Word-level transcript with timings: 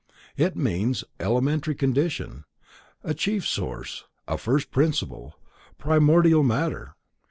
It 0.35 0.55
means:—an 0.55 1.07
elementary 1.23 1.75
condition,—a 1.75 3.13
chief 3.13 3.45
source,—a 3.45 4.39
first 4.39 4.71
principle,—primordial 4.71 6.41
matter. 6.41 6.95